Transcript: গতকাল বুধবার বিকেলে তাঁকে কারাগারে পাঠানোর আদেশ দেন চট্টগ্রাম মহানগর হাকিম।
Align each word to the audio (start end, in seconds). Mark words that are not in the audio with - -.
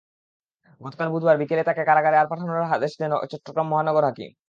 গতকাল 0.81 1.07
বুধবার 1.13 1.35
বিকেলে 1.41 1.63
তাঁকে 1.63 1.83
কারাগারে 1.89 2.17
পাঠানোর 2.31 2.59
আদেশ 2.75 2.91
দেন 2.99 3.11
চট্টগ্রাম 3.31 3.67
মহানগর 3.71 4.03
হাকিম। 4.09 4.31